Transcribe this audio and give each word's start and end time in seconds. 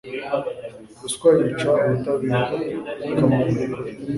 Ruswa 0.99 1.27
yica 1.39 1.69
ubutabera 1.83 2.39
ikamunga 3.09 3.53
ukuri, 3.65 3.89